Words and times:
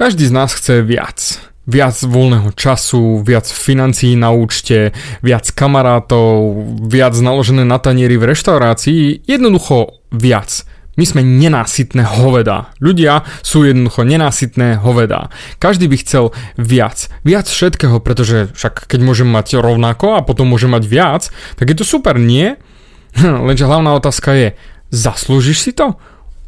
Každý 0.00 0.24
z 0.24 0.32
nás 0.32 0.48
chce 0.56 0.80
viac. 0.80 1.20
Viac 1.68 1.92
voľného 2.08 2.56
času, 2.56 3.20
viac 3.20 3.44
financií 3.44 4.16
na 4.16 4.32
účte, 4.32 4.96
viac 5.20 5.52
kamarátov, 5.52 6.56
viac 6.88 7.12
naložené 7.20 7.68
na 7.68 7.76
tanieri 7.76 8.16
v 8.16 8.32
reštaurácii, 8.32 9.28
jednoducho 9.28 10.00
viac. 10.08 10.64
My 10.96 11.04
sme 11.04 11.20
nenásytné 11.20 12.16
hovedá. 12.16 12.72
Ľudia 12.80 13.28
sú 13.44 13.68
jednoducho 13.68 14.08
nenásytné 14.08 14.80
hovedá. 14.80 15.28
Každý 15.60 15.84
by 15.84 15.96
chcel 16.00 16.32
viac. 16.56 17.12
Viac 17.20 17.44
všetkého, 17.44 18.00
pretože 18.00 18.48
však 18.56 18.88
keď 18.88 19.00
môžem 19.04 19.28
mať 19.28 19.60
rovnako 19.60 20.16
a 20.16 20.24
potom 20.24 20.48
môžem 20.48 20.72
mať 20.72 20.88
viac, 20.88 21.28
tak 21.60 21.68
je 21.68 21.76
to 21.76 21.84
super, 21.84 22.16
nie? 22.16 22.56
Lenže 23.20 23.68
hlavná 23.68 23.92
otázka 24.00 24.32
je, 24.32 24.48
zaslúžiš 24.88 25.60
si 25.60 25.76
to? 25.76 26.00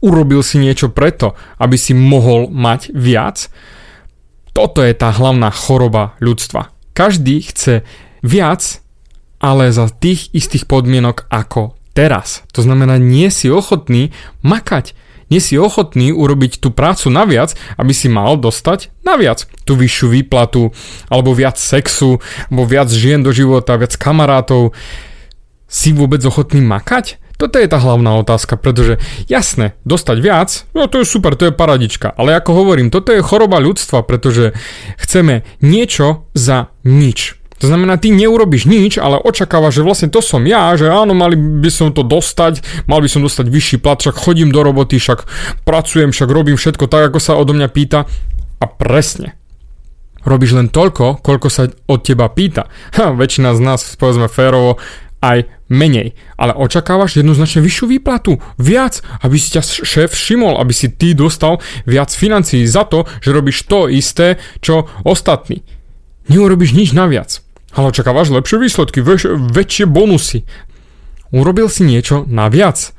Urobil 0.03 0.43
si 0.43 0.59
niečo 0.59 0.91
preto, 0.91 1.39
aby 1.63 1.79
si 1.79 1.95
mohol 1.95 2.51
mať 2.51 2.91
viac. 2.93 3.49
Toto 4.53 4.85
je 4.85 4.93
tá 4.93 5.15
hlavná 5.15 5.49
choroba 5.49 6.19
ľudstva. 6.21 6.69
Každý 6.93 7.41
chce 7.49 7.87
viac, 8.21 8.83
ale 9.41 9.73
za 9.73 9.89
tých 9.89 10.29
istých 10.37 10.69
podmienok 10.69 11.25
ako 11.33 11.79
teraz. 11.97 12.45
To 12.53 12.61
znamená, 12.61 13.01
nie 13.01 13.33
si 13.33 13.49
ochotný 13.49 14.13
makať. 14.45 14.93
Nie 15.33 15.41
si 15.41 15.57
ochotný 15.57 16.13
urobiť 16.13 16.61
tú 16.61 16.69
prácu 16.69 17.09
naviac, 17.09 17.57
aby 17.81 17.97
si 17.97 18.13
mal 18.13 18.37
dostať 18.37 18.93
naviac 19.01 19.49
tú 19.65 19.81
vyššiu 19.81 20.13
výplatu, 20.13 20.77
alebo 21.09 21.33
viac 21.33 21.57
sexu, 21.57 22.21
alebo 22.53 22.69
viac 22.69 22.93
žien 22.93 23.25
do 23.25 23.33
života, 23.33 23.81
viac 23.81 23.97
kamarátov. 23.97 24.77
Si 25.73 25.97
vôbec 25.97 26.21
ochotný 26.21 26.61
makať? 26.61 27.17
Toto 27.43 27.59
je 27.59 27.67
tá 27.67 27.83
hlavná 27.83 28.23
otázka, 28.23 28.55
pretože 28.55 29.03
jasné, 29.27 29.75
dostať 29.83 30.17
viac, 30.23 30.63
no 30.79 30.87
to 30.87 31.03
je 31.03 31.11
super, 31.11 31.35
to 31.35 31.51
je 31.51 31.59
paradička, 31.59 32.15
ale 32.15 32.39
ako 32.39 32.55
hovorím, 32.55 32.87
toto 32.87 33.11
je 33.11 33.19
choroba 33.19 33.59
ľudstva, 33.59 34.07
pretože 34.07 34.55
chceme 34.95 35.43
niečo 35.59 36.31
za 36.39 36.71
nič. 36.87 37.35
To 37.59 37.67
znamená, 37.67 37.99
ty 37.99 38.15
neurobiš 38.15 38.71
nič, 38.71 38.95
ale 38.95 39.19
očakávaš, 39.19 39.83
že 39.83 39.87
vlastne 39.87 40.07
to 40.07 40.23
som 40.23 40.47
ja, 40.47 40.71
že 40.79 40.87
áno, 40.87 41.19
mali 41.19 41.35
by 41.35 41.67
som 41.67 41.91
to 41.91 42.07
dostať, 42.07 42.87
mal 42.87 43.03
by 43.03 43.11
som 43.11 43.27
dostať 43.27 43.51
vyšší 43.51 43.77
plat, 43.83 43.99
však 43.99 44.23
chodím 44.23 44.55
do 44.55 44.63
roboty, 44.63 45.03
však 45.03 45.27
pracujem, 45.67 46.15
však 46.15 46.31
robím 46.31 46.55
všetko 46.55 46.87
tak, 46.87 47.11
ako 47.11 47.19
sa 47.19 47.35
odo 47.35 47.59
mňa 47.59 47.69
pýta. 47.75 48.07
A 48.63 48.71
presne, 48.71 49.35
robíš 50.23 50.55
len 50.55 50.71
toľko, 50.71 51.19
koľko 51.27 51.49
sa 51.51 51.67
od 51.91 52.01
teba 52.07 52.31
pýta. 52.31 52.71
Ha, 52.95 53.11
väčšina 53.15 53.51
z 53.59 53.61
nás, 53.67 53.99
povedzme 53.99 54.31
férovo, 54.31 54.79
aj 55.23 55.47
menej. 55.71 56.19
Ale 56.37 56.53
očakávaš 56.53 57.23
jednoznačne 57.23 57.63
vyššiu 57.63 57.87
výplatu, 57.87 58.43
viac, 58.59 59.01
aby 59.23 59.39
si 59.39 59.55
ťa 59.55 59.63
šéf 59.63 60.11
všimol, 60.11 60.59
aby 60.59 60.75
si 60.75 60.91
ty 60.91 61.15
dostal 61.15 61.63
viac 61.87 62.11
financií 62.11 62.67
za 62.67 62.85
to, 62.85 63.07
že 63.23 63.31
robíš 63.31 63.65
to 63.71 63.87
isté, 63.87 64.43
čo 64.59 64.91
ostatní. 65.07 65.63
Neurobiš 66.27 66.75
nič 66.75 66.91
naviac, 66.93 67.41
ale 67.73 67.95
očakávaš 67.95 68.35
lepšie 68.35 68.59
výsledky, 68.59 68.99
väč- 69.01 69.31
väčšie 69.31 69.87
bonusy. 69.87 70.45
Urobil 71.33 71.71
si 71.73 71.89
niečo 71.89 72.29
naviac. 72.29 72.93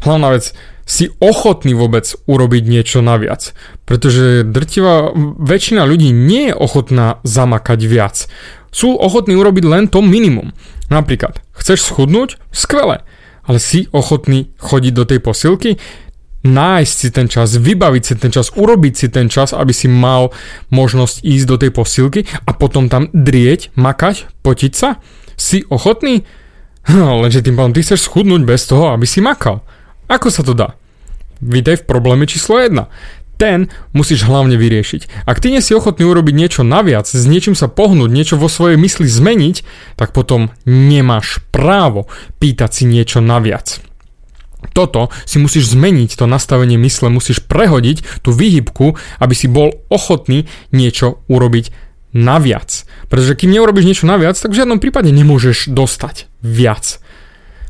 Hlavná 0.00 0.32
vec, 0.32 0.56
si 0.84 1.08
ochotný 1.20 1.72
vôbec 1.72 2.04
urobiť 2.28 2.64
niečo 2.68 3.00
naviac. 3.00 3.56
Pretože 3.88 4.44
drtivá 4.44 5.12
väčšina 5.40 5.84
ľudí 5.88 6.12
nie 6.12 6.52
je 6.52 6.54
ochotná 6.56 7.20
zamakať 7.24 7.80
viac. 7.88 8.16
Sú 8.68 8.92
ochotní 8.96 9.36
urobiť 9.36 9.64
len 9.64 9.84
to 9.88 10.04
minimum. 10.04 10.52
Napríklad, 10.92 11.40
chceš 11.64 11.88
schudnúť? 11.88 12.36
Skvelé. 12.52 13.00
Ale 13.48 13.56
si 13.56 13.88
ochotný 13.88 14.52
chodiť 14.60 14.92
do 14.92 15.04
tej 15.08 15.20
posilky? 15.24 15.80
nájsť 16.44 16.94
si 16.94 17.08
ten 17.08 17.24
čas, 17.24 17.56
vybaviť 17.56 18.02
si 18.04 18.14
ten 18.20 18.28
čas, 18.28 18.52
urobiť 18.52 18.92
si 18.92 19.06
ten 19.08 19.32
čas, 19.32 19.56
aby 19.56 19.72
si 19.72 19.88
mal 19.88 20.28
možnosť 20.68 21.24
ísť 21.24 21.46
do 21.48 21.56
tej 21.56 21.72
posilky 21.72 22.28
a 22.44 22.52
potom 22.52 22.92
tam 22.92 23.08
drieť, 23.16 23.72
makať, 23.80 24.28
potiť 24.44 24.72
sa? 24.76 25.00
Si 25.40 25.64
ochotný? 25.72 26.28
No, 26.84 27.16
lenže 27.24 27.40
tým 27.40 27.56
pádom 27.56 27.72
ty 27.72 27.80
chceš 27.80 28.04
schudnúť 28.04 28.44
bez 28.44 28.68
toho, 28.68 28.92
aby 28.92 29.08
si 29.08 29.24
makal. 29.24 29.64
Ako 30.04 30.28
sa 30.28 30.44
to 30.44 30.52
dá? 30.52 30.76
Vítaj 31.40 31.80
v 31.80 31.88
probléme 31.88 32.28
číslo 32.28 32.60
1 32.60 32.76
ten 33.44 33.68
musíš 33.92 34.24
hlavne 34.24 34.56
vyriešiť. 34.56 35.28
Ak 35.28 35.44
ty 35.44 35.52
nie 35.52 35.60
si 35.60 35.76
ochotný 35.76 36.08
urobiť 36.08 36.32
niečo 36.32 36.62
naviac, 36.64 37.04
s 37.04 37.24
niečím 37.28 37.52
sa 37.52 37.68
pohnúť, 37.68 38.08
niečo 38.08 38.40
vo 38.40 38.48
svojej 38.48 38.80
mysli 38.80 39.04
zmeniť, 39.04 39.56
tak 40.00 40.16
potom 40.16 40.48
nemáš 40.64 41.44
právo 41.52 42.08
pýtať 42.40 42.70
si 42.72 42.84
niečo 42.88 43.20
naviac. 43.20 43.84
Toto 44.72 45.12
si 45.28 45.36
musíš 45.36 45.76
zmeniť, 45.76 46.16
to 46.16 46.24
nastavenie 46.24 46.80
mysle, 46.80 47.12
musíš 47.12 47.44
prehodiť 47.44 48.24
tú 48.24 48.32
výhybku, 48.32 48.96
aby 49.20 49.34
si 49.36 49.44
bol 49.44 49.76
ochotný 49.92 50.48
niečo 50.72 51.20
urobiť 51.28 51.68
naviac. 52.16 52.88
Pretože 53.12 53.36
kým 53.36 53.52
neurobiš 53.52 53.84
niečo 53.84 54.08
naviac, 54.08 54.40
tak 54.40 54.56
v 54.56 54.64
žiadnom 54.64 54.80
prípade 54.80 55.12
nemôžeš 55.12 55.68
dostať 55.68 56.32
viac 56.40 57.03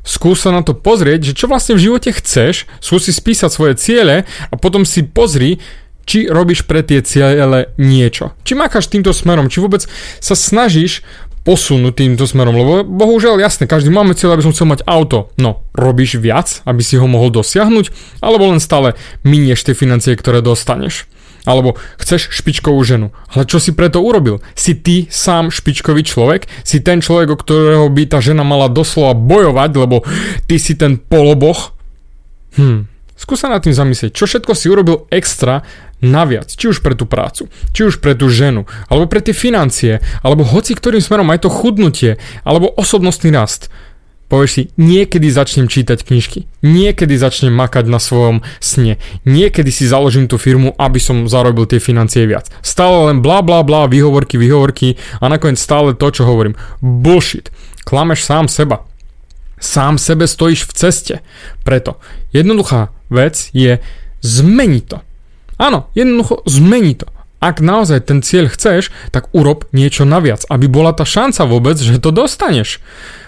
skús 0.04 0.44
sa 0.44 0.53
na 0.53 0.60
to 0.60 0.76
pozrieť, 0.76 1.32
že 1.32 1.37
čo 1.37 1.50
vlastne 1.50 1.75
v 1.75 1.91
živote 1.91 2.12
chceš, 2.12 2.69
skús 2.78 3.09
si 3.09 3.12
spísať 3.16 3.50
svoje 3.50 3.75
ciele 3.81 4.28
a 4.53 4.54
potom 4.54 4.84
si 4.84 5.03
pozri, 5.03 5.59
či 6.04 6.28
robíš 6.28 6.69
pre 6.69 6.84
tie 6.84 7.00
ciele 7.00 7.72
niečo. 7.81 8.37
Či 8.44 8.53
makáš 8.54 8.93
týmto 8.93 9.16
smerom, 9.16 9.48
či 9.48 9.64
vôbec 9.64 9.88
sa 10.20 10.37
snažíš 10.37 11.00
posunúť 11.44 12.00
týmto 12.00 12.25
smerom, 12.25 12.56
lebo 12.56 12.72
bohužiaľ 12.88 13.37
jasne, 13.37 13.69
každý 13.69 13.93
máme 13.93 14.16
cieľ, 14.16 14.37
aby 14.37 14.44
som 14.48 14.53
chcel 14.56 14.69
mať 14.69 14.81
auto. 14.88 15.28
No, 15.37 15.64
robíš 15.76 16.16
viac, 16.16 16.64
aby 16.64 16.81
si 16.81 16.97
ho 16.97 17.04
mohol 17.04 17.28
dosiahnuť, 17.28 17.93
alebo 18.25 18.48
len 18.48 18.64
stále 18.64 18.97
minieš 19.28 19.69
tie 19.69 19.76
financie, 19.76 20.16
ktoré 20.16 20.41
dostaneš. 20.41 21.04
Alebo 21.44 21.77
chceš 22.00 22.32
špičkovú 22.32 22.81
ženu. 22.82 23.12
Ale 23.32 23.44
čo 23.44 23.60
si 23.60 23.77
preto 23.77 24.00
urobil? 24.00 24.41
Si 24.56 24.72
ty 24.72 25.05
sám 25.12 25.53
špičkový 25.53 26.00
človek? 26.00 26.49
Si 26.65 26.81
ten 26.81 27.05
človek, 27.05 27.37
o 27.37 27.41
ktorého 27.41 27.93
by 27.93 28.09
tá 28.09 28.19
žena 28.25 28.43
mala 28.43 28.72
doslova 28.72 29.12
bojovať, 29.12 29.71
lebo 29.77 30.03
ty 30.49 30.56
si 30.56 30.72
ten 30.72 30.97
poloboch? 30.97 31.77
Hm. 32.56 32.88
Skús 33.15 33.44
sa 33.44 33.53
nad 33.53 33.62
tým 33.62 33.77
zamyslieť, 33.77 34.10
čo 34.10 34.27
všetko 34.27 34.53
si 34.59 34.66
urobil 34.66 35.06
extra 35.15 35.62
naviac, 36.03 36.50
či 36.50 36.66
už 36.69 36.82
pre 36.82 36.99
tú 36.99 37.06
prácu, 37.06 37.47
či 37.71 37.87
už 37.87 38.03
pre 38.03 38.19
tú 38.19 38.26
ženu, 38.26 38.66
alebo 38.91 39.06
pre 39.06 39.22
tie 39.22 39.32
financie, 39.32 40.03
alebo 40.21 40.43
hoci 40.43 40.75
ktorým 40.75 41.00
smerom 41.00 41.31
aj 41.31 41.47
to 41.47 41.50
chudnutie, 41.50 42.19
alebo 42.43 42.75
osobnostný 42.75 43.31
rast. 43.32 43.71
Povieš 44.34 44.50
si, 44.50 44.62
niekedy 44.74 45.30
začnem 45.30 45.70
čítať 45.70 46.02
knižky, 46.02 46.50
niekedy 46.66 47.14
začnem 47.14 47.54
makať 47.54 47.86
na 47.86 48.02
svojom 48.02 48.42
sne, 48.58 48.98
niekedy 49.22 49.70
si 49.70 49.86
založím 49.86 50.26
tú 50.26 50.42
firmu, 50.42 50.74
aby 50.74 50.98
som 50.98 51.30
zarobil 51.30 51.70
tie 51.70 51.78
financie 51.78 52.26
viac. 52.26 52.50
Stále 52.58 53.14
len 53.14 53.22
bla 53.22 53.46
bla 53.46 53.62
bla, 53.62 53.86
výhovorky, 53.86 54.34
výhovorky 54.34 54.98
a 55.22 55.30
nakoniec 55.30 55.62
stále 55.62 55.94
to, 55.94 56.10
čo 56.10 56.26
hovorím. 56.26 56.58
Bullshit. 56.82 57.54
Klameš 57.86 58.26
sám 58.26 58.50
seba. 58.50 58.82
Sám 59.62 60.02
sebe 60.02 60.26
stojíš 60.26 60.66
v 60.66 60.72
ceste. 60.82 61.14
Preto 61.62 62.02
jednoduchá 62.34 62.90
vec 63.14 63.54
je 63.54 63.78
zmeniť 64.26 64.84
to. 64.90 64.98
Áno, 65.62 65.94
jednoducho 65.94 66.42
zmeni 66.50 66.98
to. 66.98 67.06
Ak 67.38 67.62
naozaj 67.62 68.08
ten 68.08 68.18
cieľ 68.18 68.50
chceš, 68.50 68.90
tak 69.14 69.30
urob 69.30 69.68
niečo 69.70 70.02
naviac, 70.02 70.42
aby 70.50 70.66
bola 70.66 70.90
tá 70.90 71.06
šanca 71.06 71.46
vôbec, 71.46 71.78
že 71.78 72.02
to 72.02 72.10
dostaneš. 72.10 72.82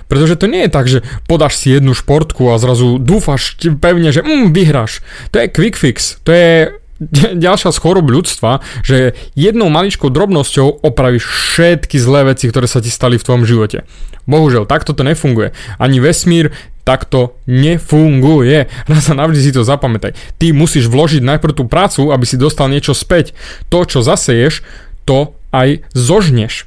Pretože 0.06 0.38
to 0.38 0.46
nie 0.46 0.66
je 0.66 0.70
tak, 0.70 0.86
že 0.86 1.02
podáš 1.26 1.58
si 1.58 1.74
jednu 1.74 1.92
športku 1.92 2.50
a 2.54 2.62
zrazu 2.62 3.02
dúfaš 3.02 3.58
pevne, 3.82 4.14
že 4.14 4.22
mm, 4.22 4.54
vyhráš. 4.54 5.02
To 5.34 5.42
je 5.42 5.50
quick 5.50 5.74
fix. 5.74 6.22
To 6.22 6.30
je 6.30 6.74
ďalšia 7.46 7.70
z 7.74 7.78
chorob 7.82 8.08
ľudstva, 8.08 8.64
že 8.86 9.18
jednou 9.36 9.68
maličkou 9.68 10.08
drobnosťou 10.08 10.86
opravíš 10.86 11.26
všetky 11.26 11.96
zlé 12.00 12.32
veci, 12.32 12.48
ktoré 12.48 12.70
sa 12.70 12.80
ti 12.80 12.88
stali 12.88 13.18
v 13.20 13.26
tvojom 13.26 13.44
živote. 13.44 13.84
Bohužiaľ, 14.26 14.66
takto 14.66 14.94
to 14.94 15.06
nefunguje. 15.06 15.54
Ani 15.78 16.02
vesmír 16.02 16.50
takto 16.86 17.34
nefunguje. 17.50 18.70
Raz 18.90 19.10
a 19.10 19.14
navždy 19.18 19.40
si 19.42 19.50
to 19.50 19.66
zapamätaj. 19.66 20.14
Ty 20.38 20.46
musíš 20.54 20.86
vložiť 20.86 21.22
najprv 21.22 21.52
tú 21.54 21.64
prácu, 21.66 22.14
aby 22.14 22.24
si 22.24 22.38
dostal 22.38 22.70
niečo 22.70 22.94
späť. 22.94 23.34
To, 23.70 23.82
čo 23.82 24.02
zaseješ, 24.06 24.62
to 25.06 25.34
aj 25.54 25.82
zožneš 25.94 26.66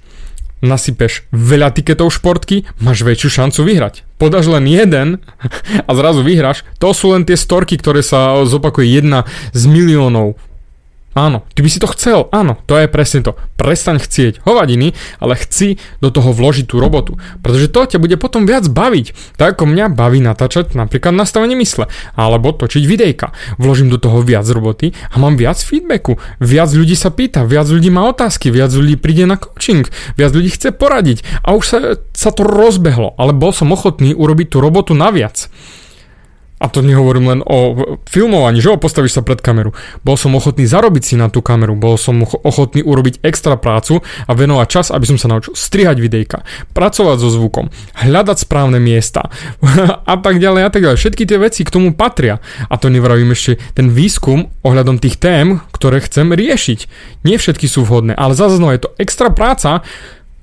nasypeš 0.59 1.27
veľa 1.31 1.71
tiketov 1.75 2.11
športky, 2.11 2.67
máš 2.83 3.03
väčšiu 3.03 3.29
šancu 3.43 3.59
vyhrať. 3.63 3.95
Podáš 4.19 4.51
len 4.51 4.67
jeden 4.67 5.23
a 5.87 5.91
zrazu 5.95 6.23
vyhráš. 6.23 6.67
To 6.83 6.91
sú 6.91 7.15
len 7.15 7.23
tie 7.23 7.39
storky, 7.39 7.79
ktoré 7.79 8.03
sa 8.03 8.39
zopakuje 8.43 8.87
jedna 8.99 9.23
z 9.55 9.63
miliónov. 9.67 10.35
Áno, 11.17 11.41
ty 11.57 11.65
by 11.65 11.69
si 11.73 11.81
to 11.81 11.89
chcel, 11.89 12.29
áno, 12.29 12.61
to 12.69 12.77
je 12.77 12.85
presne 12.85 13.25
to. 13.25 13.33
Prestaň 13.57 13.97
chcieť 13.97 14.45
hovadiny, 14.45 14.93
ale 15.17 15.33
chci 15.33 15.81
do 16.05 16.13
toho 16.13 16.29
vložiť 16.29 16.69
tú 16.69 16.77
robotu. 16.77 17.17
Pretože 17.41 17.67
to 17.73 17.81
ťa 17.89 17.97
bude 17.97 18.13
potom 18.21 18.45
viac 18.45 18.69
baviť. 18.69 19.35
Tak 19.35 19.57
ako 19.57 19.73
mňa 19.73 19.89
baví 19.89 20.21
natáčať 20.21 20.77
napríklad 20.77 21.17
nastavenie 21.17 21.57
mysle, 21.57 21.89
alebo 22.13 22.53
točiť 22.53 22.85
videjka. 22.85 23.33
Vložím 23.57 23.89
do 23.89 23.97
toho 23.97 24.21
viac 24.21 24.45
roboty 24.45 24.93
a 25.09 25.17
mám 25.17 25.33
viac 25.33 25.57
feedbacku. 25.57 26.21
Viac 26.37 26.69
ľudí 26.77 26.93
sa 26.93 27.09
pýta, 27.09 27.41
viac 27.41 27.65
ľudí 27.65 27.89
má 27.89 28.05
otázky, 28.05 28.53
viac 28.53 28.69
ľudí 28.69 28.95
príde 28.95 29.25
na 29.25 29.41
coaching, 29.41 29.89
viac 30.13 30.29
ľudí 30.29 30.53
chce 30.53 30.69
poradiť 30.77 31.25
a 31.41 31.57
už 31.57 31.63
sa, 31.65 31.77
sa 32.13 32.29
to 32.29 32.45
rozbehlo, 32.45 33.17
ale 33.17 33.33
bol 33.33 33.49
som 33.49 33.73
ochotný 33.73 34.13
urobiť 34.13 34.53
tú 34.53 34.57
robotu 34.61 34.93
naviac. 34.93 35.49
A 36.59 36.67
to 36.67 36.83
nehovorím 36.83 37.25
len 37.31 37.39
o 37.47 37.75
filmovaní, 38.03 38.59
že 38.59 38.67
ho 38.67 38.75
postavíš 38.75 39.15
sa 39.15 39.21
pred 39.23 39.39
kameru. 39.39 39.71
Bol 40.03 40.19
som 40.19 40.35
ochotný 40.35 40.67
zarobiť 40.67 41.03
si 41.03 41.15
na 41.15 41.31
tú 41.31 41.39
kameru, 41.39 41.79
bol 41.79 41.95
som 41.95 42.19
ochotný 42.23 42.83
urobiť 42.83 43.23
extra 43.23 43.55
prácu 43.55 44.03
a 44.03 44.31
venovať 44.35 44.67
čas, 44.67 44.87
aby 44.91 45.07
som 45.07 45.15
sa 45.15 45.31
naučil 45.31 45.55
strihať 45.55 46.03
videjka, 46.03 46.43
pracovať 46.75 47.17
so 47.23 47.31
zvukom, 47.31 47.71
hľadať 47.95 48.37
správne 48.43 48.83
miesta 48.83 49.31
a 50.11 50.15
tak 50.19 50.43
ďalej 50.43 50.61
a 50.67 50.69
tak 50.69 50.81
ďalej. 50.83 50.97
Všetky 50.99 51.23
tie 51.23 51.39
veci 51.39 51.63
k 51.63 51.71
tomu 51.71 51.95
patria. 51.95 52.43
A 52.67 52.75
to 52.75 52.91
nevravím 52.91 53.31
ešte 53.31 53.55
ten 53.71 53.87
výskum 53.87 54.51
ohľadom 54.67 54.99
tých 54.99 55.15
tém, 55.15 55.63
ktoré 55.71 56.03
chcem 56.03 56.35
riešiť. 56.35 56.79
Nie 57.23 57.39
všetky 57.39 57.71
sú 57.71 57.87
vhodné, 57.87 58.11
ale 58.19 58.35
zase 58.35 58.59
je 58.59 58.83
to 58.83 58.93
extra 58.99 59.31
práca, 59.31 59.81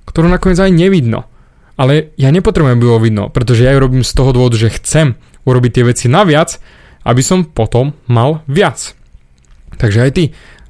ktorú 0.08 0.32
nakoniec 0.32 0.56
aj 0.56 0.72
nevidno. 0.72 1.28
Ale 1.76 2.16
ja 2.16 2.32
nepotrebujem, 2.32 2.80
aby 2.80 2.88
bolo 2.88 3.04
vidno, 3.04 3.24
pretože 3.28 3.68
ja 3.68 3.76
ju 3.76 3.84
robím 3.84 4.00
z 4.00 4.12
toho 4.16 4.32
dôvodu, 4.32 4.56
že 4.56 4.72
chcem 4.80 5.20
urobiť 5.46 5.70
tie 5.80 5.84
veci 5.86 6.06
naviac, 6.10 6.58
aby 7.06 7.22
som 7.22 7.46
potom 7.46 7.94
mal 8.10 8.42
viac. 8.50 8.92
Takže 9.78 9.98
aj 10.02 10.10
ty, 10.12 10.24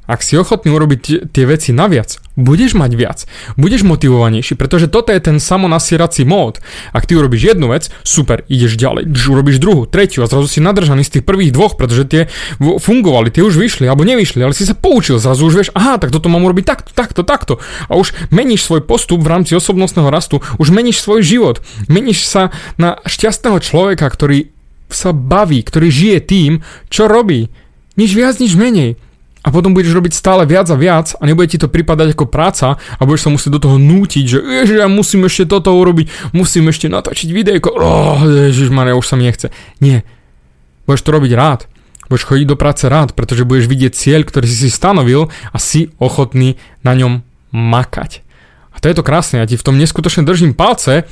ak 0.07 0.23
si 0.23 0.39
ochotný 0.39 0.71
urobiť 0.71 1.35
tie 1.35 1.45
veci 1.51 1.75
naviac, 1.75 2.23
budeš 2.39 2.79
mať 2.79 2.93
viac, 2.95 3.19
budeš 3.59 3.83
motivovanejší, 3.83 4.55
pretože 4.55 4.87
toto 4.87 5.11
je 5.11 5.19
ten 5.19 5.43
samonasierací 5.43 6.23
mód. 6.23 6.63
Ak 6.95 7.11
ty 7.11 7.19
urobíš 7.19 7.57
jednu 7.57 7.75
vec, 7.75 7.91
super, 8.07 8.47
ideš 8.47 8.79
ďalej, 8.79 9.11
urobíš 9.11 9.59
druhú, 9.59 9.83
tretiu 9.91 10.23
a 10.23 10.31
zrazu 10.31 10.47
si 10.47 10.63
nadržaný 10.63 11.03
z 11.03 11.19
tých 11.19 11.25
prvých 11.27 11.51
dvoch, 11.51 11.75
pretože 11.75 12.07
tie 12.07 12.23
fungovali, 12.63 13.35
tie 13.35 13.43
už 13.43 13.59
vyšli 13.59 13.91
alebo 13.91 14.07
nevyšli, 14.07 14.47
ale 14.47 14.55
si 14.55 14.63
sa 14.63 14.79
poučil, 14.79 15.19
zrazu 15.19 15.43
už 15.43 15.55
vieš, 15.59 15.71
aha, 15.75 15.99
tak 15.99 16.15
toto 16.15 16.31
mám 16.31 16.47
urobiť 16.47 16.65
takto, 16.69 16.91
takto, 16.95 17.27
takto. 17.27 17.55
A 17.91 17.99
už 17.99 18.15
meníš 18.31 18.63
svoj 18.63 18.87
postup 18.87 19.27
v 19.27 19.33
rámci 19.33 19.59
osobnostného 19.59 20.07
rastu, 20.07 20.39
už 20.63 20.71
meníš 20.71 21.03
svoj 21.03 21.27
život, 21.27 21.65
meníš 21.91 22.31
sa 22.31 22.55
na 22.79 23.03
šťastného 23.03 23.59
človeka, 23.59 24.07
ktorý 24.07 24.55
sa 24.91 25.11
baví, 25.11 25.63
ktorý 25.63 25.89
žije 25.91 26.19
tým, 26.23 26.53
čo 26.91 27.11
robí. 27.11 27.51
Nič 27.97 28.11
viac, 28.13 28.39
nič 28.39 28.55
menej. 28.55 29.01
A 29.47 29.55
potom 29.55 29.79
budeš 29.79 29.95
robiť 29.95 30.11
stále 30.11 30.43
viac 30.43 30.67
a 30.67 30.75
viac 30.75 31.15
a 31.15 31.23
nebude 31.23 31.47
ti 31.47 31.55
to 31.55 31.71
pripadať 31.71 32.19
ako 32.19 32.27
práca 32.27 32.75
a 32.75 33.03
budeš 33.07 33.31
sa 33.31 33.31
musieť 33.31 33.55
do 33.55 33.63
toho 33.63 33.79
nútiť, 33.79 34.25
že 34.27 34.39
ježiš, 34.43 34.83
ja 34.83 34.91
musím 34.91 35.31
ešte 35.31 35.47
toto 35.47 35.71
urobiť, 35.71 36.35
musím 36.35 36.67
ešte 36.67 36.91
natočiť 36.91 37.31
videjko, 37.31 37.71
oh, 37.79 38.27
ježiš, 38.51 38.75
Maria, 38.75 38.99
už 38.99 39.07
sa 39.07 39.15
mi 39.15 39.23
nechce. 39.23 39.55
Nie. 39.79 40.03
Budeš 40.91 41.07
to 41.07 41.15
robiť 41.15 41.33
rád. 41.39 41.71
Budeš 42.11 42.27
chodiť 42.27 42.47
do 42.51 42.59
práce 42.59 42.91
rád, 42.91 43.15
pretože 43.15 43.47
budeš 43.47 43.71
vidieť 43.71 43.95
cieľ, 43.95 44.27
ktorý 44.27 44.51
si 44.51 44.67
si 44.67 44.71
stanovil 44.71 45.31
a 45.55 45.57
si 45.63 45.95
ochotný 46.03 46.59
na 46.83 46.99
ňom 46.99 47.23
makať. 47.55 48.27
A 48.75 48.83
to 48.83 48.91
je 48.91 48.99
to 48.99 49.07
krásne, 49.07 49.39
ja 49.39 49.47
ti 49.47 49.55
v 49.55 49.63
tom 49.63 49.79
neskutočne 49.79 50.27
držím 50.27 50.59
palce, 50.59 51.07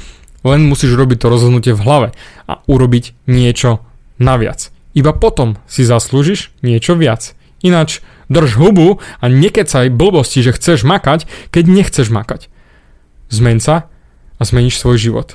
len 0.45 0.69
musíš 0.69 0.95
robiť 0.95 1.25
to 1.25 1.33
rozhodnutie 1.33 1.73
v 1.73 1.83
hlave 1.83 2.09
a 2.47 2.61
urobiť 2.69 3.17
niečo 3.27 3.81
naviac. 4.21 4.71
Iba 4.95 5.11
potom 5.11 5.59
si 5.67 5.83
zaslúžiš 5.83 6.55
niečo 6.63 6.95
viac. 6.95 7.35
Ináč 7.65 8.05
drž 8.31 8.61
hubu 8.61 9.03
a 9.19 9.25
nekecaj 9.27 9.91
blbosti, 9.91 10.45
že 10.45 10.55
chceš 10.55 10.85
makať, 10.87 11.27
keď 11.51 11.65
nechceš 11.67 12.13
makať. 12.13 12.47
Zmeň 13.33 13.59
sa 13.59 13.89
a 14.39 14.43
zmeníš 14.45 14.79
svoj 14.79 15.01
život. 15.01 15.29